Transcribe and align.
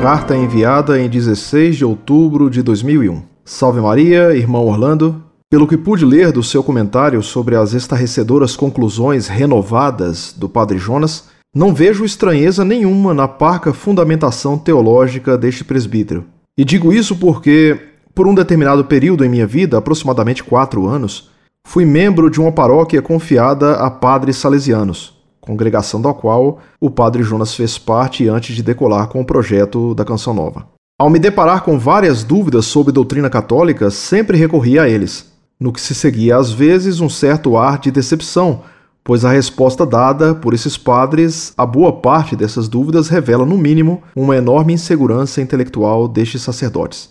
carta 0.00 0.36
enviada 0.36 1.00
em 1.00 1.08
16 1.08 1.76
de 1.76 1.84
outubro 1.84 2.48
de 2.48 2.62
2001. 2.62 3.20
Salve 3.44 3.80
Maria, 3.80 4.32
irmão 4.32 4.64
Orlando. 4.64 5.24
Pelo 5.50 5.66
que 5.66 5.76
pude 5.76 6.04
ler 6.04 6.30
do 6.30 6.40
seu 6.40 6.62
comentário 6.62 7.20
sobre 7.20 7.56
as 7.56 7.72
estarrecedoras 7.72 8.54
conclusões 8.54 9.26
renovadas 9.26 10.32
do 10.36 10.48
Padre 10.48 10.78
Jonas, 10.78 11.24
não 11.52 11.74
vejo 11.74 12.04
estranheza 12.04 12.64
nenhuma 12.64 13.12
na 13.12 13.26
parca 13.26 13.72
fundamentação 13.72 14.56
teológica 14.56 15.36
deste 15.36 15.64
presbítero. 15.64 16.26
E 16.56 16.64
digo 16.64 16.92
isso 16.92 17.16
porque, 17.16 17.76
por 18.14 18.28
um 18.28 18.34
determinado 18.36 18.84
período 18.84 19.24
em 19.24 19.28
minha 19.28 19.48
vida, 19.48 19.78
aproximadamente 19.78 20.44
quatro 20.44 20.86
anos, 20.86 21.28
fui 21.66 21.84
membro 21.84 22.30
de 22.30 22.40
uma 22.40 22.52
paróquia 22.52 23.02
confiada 23.02 23.72
a 23.74 23.90
padres 23.90 24.36
salesianos, 24.36 25.17
congregação 25.48 26.00
da 26.00 26.14
qual 26.14 26.60
o 26.80 26.90
padre 26.90 27.22
Jonas 27.22 27.54
fez 27.54 27.76
parte 27.76 28.28
antes 28.28 28.54
de 28.54 28.62
decolar 28.62 29.08
com 29.08 29.20
o 29.20 29.24
projeto 29.24 29.94
da 29.94 30.04
Canção 30.04 30.32
Nova. 30.32 30.66
Ao 30.96 31.10
me 31.10 31.18
deparar 31.18 31.64
com 31.64 31.78
várias 31.78 32.22
dúvidas 32.22 32.66
sobre 32.66 32.92
doutrina 32.92 33.28
católica, 33.28 33.90
sempre 33.90 34.36
recorri 34.36 34.78
a 34.78 34.88
eles, 34.88 35.32
no 35.58 35.72
que 35.72 35.80
se 35.80 35.94
seguia 35.94 36.36
às 36.36 36.52
vezes 36.52 37.00
um 37.00 37.08
certo 37.08 37.56
ar 37.56 37.78
de 37.78 37.90
decepção 37.90 38.62
pois 39.08 39.24
a 39.24 39.32
resposta 39.32 39.86
dada 39.86 40.34
por 40.34 40.52
esses 40.52 40.76
padres, 40.76 41.54
a 41.56 41.64
boa 41.64 41.90
parte 41.90 42.36
dessas 42.36 42.68
dúvidas 42.68 43.08
revela, 43.08 43.46
no 43.46 43.56
mínimo, 43.56 44.02
uma 44.14 44.36
enorme 44.36 44.74
insegurança 44.74 45.40
intelectual 45.40 46.06
destes 46.06 46.42
sacerdotes. 46.42 47.08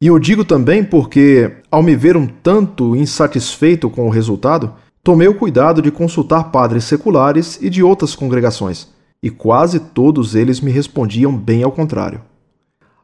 E 0.00 0.06
eu 0.06 0.16
digo 0.20 0.44
também 0.44 0.84
porque, 0.84 1.50
ao 1.72 1.82
me 1.82 1.96
ver 1.96 2.16
um 2.16 2.24
tanto 2.24 2.94
insatisfeito 2.94 3.90
com 3.90 4.06
o 4.06 4.10
resultado, 4.10 4.74
tomei 5.04 5.28
o 5.28 5.34
cuidado 5.34 5.82
de 5.82 5.90
consultar 5.90 6.44
padres 6.44 6.84
seculares 6.84 7.58
e 7.60 7.68
de 7.68 7.82
outras 7.82 8.16
congregações, 8.16 8.88
e 9.22 9.28
quase 9.28 9.78
todos 9.78 10.34
eles 10.34 10.62
me 10.62 10.70
respondiam 10.70 11.36
bem 11.36 11.62
ao 11.62 11.70
contrário. 11.70 12.22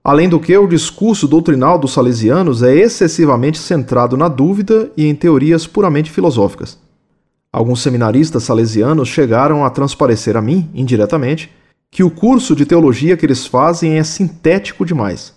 Além 0.03 0.27
do 0.27 0.41
que, 0.41 0.57
o 0.57 0.67
discurso 0.67 1.29
doutrinal 1.29 1.79
dos 1.79 1.93
salesianos 1.93 2.63
é 2.63 2.75
excessivamente 2.75 3.59
centrado 3.59 4.17
na 4.17 4.29
dúvida 4.29 4.91
e 4.97 5.07
em 5.07 5.15
teorias 5.15 5.67
puramente 5.67 6.11
filosóficas. 6.11 6.79
Alguns 7.53 7.83
seminaristas 7.83 8.45
salesianos 8.45 9.09
chegaram 9.09 9.63
a 9.63 9.69
transparecer 9.69 10.39
a 10.39 10.41
mim, 10.41 10.71
indiretamente, 10.75 11.51
que 11.91 12.03
o 12.03 12.11
curso 12.11 12.57
de 12.57 12.65
teologia 12.65 13.15
que 13.15 13.27
eles 13.27 13.45
fazem 13.45 13.99
é 13.99 14.05
sintético 14.05 14.87
demais. 14.87 15.35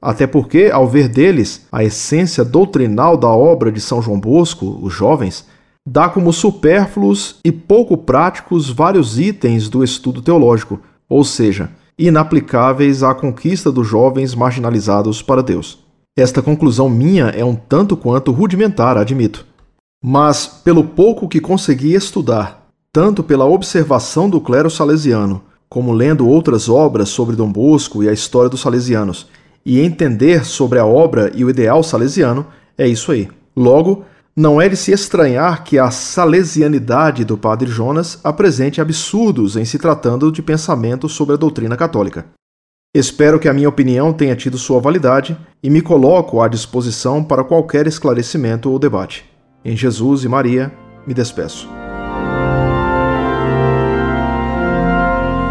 Até 0.00 0.26
porque, 0.26 0.70
ao 0.72 0.88
ver 0.88 1.08
deles 1.08 1.66
a 1.70 1.84
essência 1.84 2.44
doutrinal 2.44 3.16
da 3.16 3.28
obra 3.28 3.70
de 3.70 3.80
São 3.80 4.00
João 4.00 4.18
Bosco, 4.18 4.78
os 4.80 4.94
jovens, 4.94 5.44
dá 5.90 6.06
como 6.08 6.32
supérfluos 6.34 7.36
e 7.42 7.50
pouco 7.50 7.96
práticos 7.96 8.68
vários 8.68 9.18
itens 9.18 9.70
do 9.70 9.82
estudo 9.82 10.20
teológico, 10.20 10.78
ou 11.08 11.24
seja, 11.24 11.70
inaplicáveis 11.98 13.02
à 13.02 13.14
conquista 13.14 13.72
dos 13.72 13.86
jovens 13.86 14.34
marginalizados 14.34 15.22
para 15.22 15.42
Deus. 15.42 15.78
Esta 16.16 16.42
conclusão 16.42 16.90
minha 16.90 17.26
é 17.28 17.42
um 17.42 17.54
tanto 17.54 17.96
quanto 17.96 18.32
rudimentar, 18.32 18.98
admito. 18.98 19.46
Mas, 20.04 20.46
pelo 20.46 20.84
pouco 20.84 21.26
que 21.26 21.40
consegui 21.40 21.94
estudar, 21.94 22.66
tanto 22.92 23.22
pela 23.22 23.46
observação 23.46 24.28
do 24.28 24.40
clero 24.40 24.70
salesiano, 24.70 25.42
como 25.70 25.92
lendo 25.92 26.28
outras 26.28 26.68
obras 26.68 27.08
sobre 27.08 27.34
Dom 27.34 27.50
Bosco 27.50 28.02
e 28.02 28.08
a 28.08 28.12
história 28.12 28.50
dos 28.50 28.60
salesianos, 28.60 29.26
e 29.64 29.80
entender 29.80 30.44
sobre 30.44 30.78
a 30.78 30.84
obra 30.84 31.32
e 31.34 31.44
o 31.44 31.50
ideal 31.50 31.82
salesiano, 31.82 32.46
é 32.76 32.86
isso 32.86 33.10
aí. 33.10 33.28
Logo, 33.56 34.04
não 34.38 34.60
é 34.60 34.68
de 34.68 34.76
se 34.76 34.92
estranhar 34.92 35.64
que 35.64 35.80
a 35.80 35.90
salesianidade 35.90 37.24
do 37.24 37.36
padre 37.36 37.68
Jonas 37.68 38.20
apresente 38.22 38.80
absurdos 38.80 39.56
em 39.56 39.64
se 39.64 39.80
tratando 39.80 40.30
de 40.30 40.40
pensamento 40.40 41.08
sobre 41.08 41.34
a 41.34 41.36
doutrina 41.36 41.76
católica. 41.76 42.24
Espero 42.94 43.40
que 43.40 43.48
a 43.48 43.52
minha 43.52 43.68
opinião 43.68 44.12
tenha 44.12 44.36
tido 44.36 44.56
sua 44.56 44.80
validade 44.80 45.36
e 45.60 45.68
me 45.68 45.82
coloco 45.82 46.40
à 46.40 46.46
disposição 46.46 47.22
para 47.24 47.42
qualquer 47.42 47.88
esclarecimento 47.88 48.70
ou 48.70 48.78
debate. 48.78 49.28
Em 49.64 49.76
Jesus 49.76 50.22
e 50.22 50.28
Maria, 50.28 50.72
me 51.04 51.12
despeço. 51.12 51.68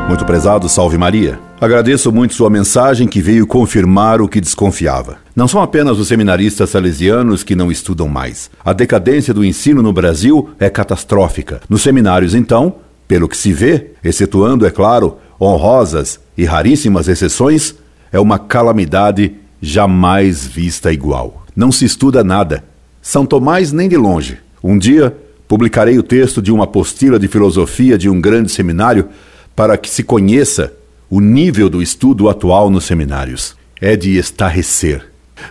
Muito 0.08 0.26
prezado, 0.26 0.70
salve 0.70 0.98
Maria. 0.98 1.47
Agradeço 1.60 2.12
muito 2.12 2.36
sua 2.36 2.52
mensagem 2.52 3.08
que 3.08 3.20
veio 3.20 3.48
confirmar 3.48 4.22
o 4.22 4.28
que 4.28 4.40
desconfiava. 4.40 5.18
Não 5.36 5.48
são 5.48 5.60
apenas 5.60 5.98
os 5.98 6.08
seminaristas 6.08 6.70
salesianos 6.70 7.44
que 7.44 7.56
não 7.56 7.72
estudam 7.72 8.08
mais. 8.08 8.52
A 8.64 8.74
decadência 8.74 9.34
do 9.34 9.44
ensino 9.44 9.82
no 9.82 9.92
Brasil 9.92 10.52
é 10.60 10.70
catastrófica. 10.70 11.60
Nos 11.68 11.82
seminários, 11.82 12.36
então, 12.36 12.76
pelo 13.08 13.28
que 13.28 13.36
se 13.36 13.52
vê, 13.52 13.88
excetuando, 14.04 14.68
é 14.68 14.70
claro, 14.70 15.18
honrosas 15.42 16.20
e 16.38 16.46
raríssimas 16.46 17.08
exceções, 17.08 17.74
é 18.12 18.20
uma 18.20 18.38
calamidade 18.38 19.34
jamais 19.60 20.46
vista 20.46 20.94
igual. 20.94 21.44
Não 21.56 21.72
se 21.72 21.86
estuda 21.86 22.24
nada, 22.24 22.64
são 23.02 23.26
Tomás 23.26 23.72
nem 23.72 23.90
de 23.90 23.98
longe. 23.98 24.38
Um 24.64 24.78
dia 24.78 25.16
publicarei 25.48 25.98
o 25.98 26.04
texto 26.04 26.40
de 26.40 26.52
uma 26.52 26.66
apostila 26.66 27.18
de 27.18 27.28
filosofia 27.28 27.98
de 27.98 28.08
um 28.08 28.22
grande 28.22 28.52
seminário 28.52 29.10
para 29.56 29.76
que 29.76 29.90
se 29.90 30.04
conheça 30.04 30.77
o 31.10 31.22
nível 31.22 31.70
do 31.70 31.82
estudo 31.82 32.30
atual 32.30 32.70
nos 32.70 32.86
seminários. 32.86 33.56
É 33.80 33.96
de 33.96 34.18
estarrecer. 34.18 35.06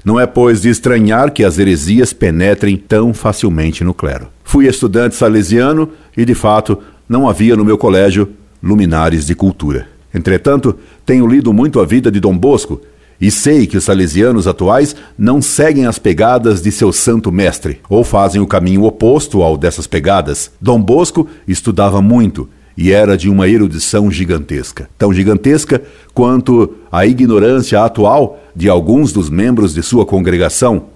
Não 0.05 0.19
é, 0.19 0.27
pois, 0.27 0.62
de 0.62 0.69
estranhar 0.69 1.31
que 1.31 1.44
as 1.44 1.59
heresias 1.59 2.12
penetrem 2.12 2.77
tão 2.77 3.15
facilmente 3.15 3.84
no 3.84 3.94
clero. 3.94 4.28
Fui 4.43 4.67
estudante 4.67 5.15
salesiano 5.15 5.91
e, 6.17 6.25
de 6.25 6.34
fato, 6.34 6.78
não 7.09 7.28
havia 7.28 7.56
no 7.56 7.65
meu 7.65 7.78
colégio 7.78 8.28
luminares 8.62 9.27
de 9.27 9.34
cultura. 9.34 9.87
Entretanto, 10.12 10.77
tenho 11.05 11.27
lido 11.27 11.53
muito 11.53 11.81
a 11.81 11.87
vida 11.87 12.11
de 12.11 12.19
Dom 12.19 12.37
Bosco 12.37 12.81
e 13.21 13.31
sei 13.31 13.67
que 13.67 13.77
os 13.77 13.84
salesianos 13.84 14.47
atuais 14.47 14.94
não 15.17 15.41
seguem 15.41 15.87
as 15.87 15.99
pegadas 15.99 16.61
de 16.61 16.71
seu 16.71 16.93
santo 16.93 17.33
mestre, 17.33 17.81
ou 17.88 18.05
fazem 18.05 18.41
o 18.41 18.47
caminho 18.47 18.84
oposto 18.84 19.43
ao 19.43 19.56
dessas 19.56 19.87
pegadas. 19.87 20.50
Dom 20.61 20.81
Bosco 20.81 21.27
estudava 21.47 22.03
muito 22.03 22.49
e 22.76 22.92
era 22.92 23.16
de 23.16 23.28
uma 23.28 23.48
erudição 23.48 24.10
gigantesca 24.10 24.88
tão 24.98 25.12
gigantesca 25.12 25.82
quanto 26.12 26.75
a 26.91 27.06
ignorância 27.06 27.82
atual 27.82 28.42
de 28.54 28.69
alguns 28.69 29.12
dos 29.12 29.31
membros 29.31 29.75
de 29.75 29.82
sua 29.82 30.04
congregação, 30.04 30.87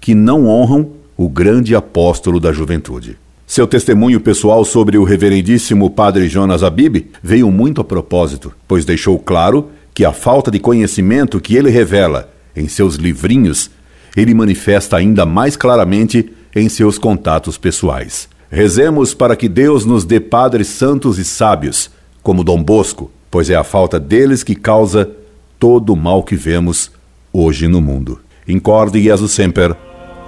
que 0.00 0.14
não 0.14 0.46
honram 0.46 0.90
o 1.16 1.28
grande 1.28 1.74
apóstolo 1.74 2.38
da 2.38 2.52
juventude. 2.52 3.16
Seu 3.46 3.66
testemunho 3.66 4.20
pessoal 4.20 4.64
sobre 4.64 4.98
o 4.98 5.04
reverendíssimo 5.04 5.90
padre 5.90 6.28
Jonas 6.28 6.62
Abib 6.62 7.06
veio 7.22 7.50
muito 7.50 7.80
a 7.80 7.84
propósito, 7.84 8.54
pois 8.68 8.84
deixou 8.84 9.18
claro 9.18 9.70
que 9.94 10.04
a 10.04 10.12
falta 10.12 10.50
de 10.50 10.60
conhecimento 10.60 11.40
que 11.40 11.56
ele 11.56 11.70
revela 11.70 12.32
em 12.54 12.68
seus 12.68 12.96
livrinhos, 12.96 13.70
ele 14.16 14.34
manifesta 14.34 14.96
ainda 14.96 15.24
mais 15.24 15.56
claramente 15.56 16.30
em 16.54 16.68
seus 16.68 16.98
contatos 16.98 17.56
pessoais. 17.56 18.28
Rezemos 18.50 19.12
para 19.12 19.36
que 19.36 19.48
Deus 19.48 19.84
nos 19.84 20.04
dê 20.04 20.18
padres 20.18 20.68
santos 20.68 21.18
e 21.18 21.24
sábios, 21.24 21.90
como 22.22 22.42
Dom 22.42 22.62
Bosco, 22.62 23.10
pois 23.30 23.50
é 23.50 23.54
a 23.54 23.64
falta 23.64 24.00
deles 24.00 24.42
que 24.42 24.54
causa 24.54 25.10
todo 25.58 25.92
o 25.92 25.96
mal 25.96 26.22
que 26.22 26.36
vemos 26.36 26.90
hoje 27.32 27.68
no 27.68 27.80
mundo. 27.80 28.20
Incorde 28.46 29.02
Jesus 29.02 29.32
Semper, 29.32 29.76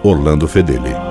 Orlando 0.03 0.47
Fedeli. 0.47 1.09